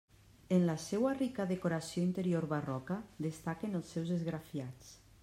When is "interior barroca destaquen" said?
2.07-3.81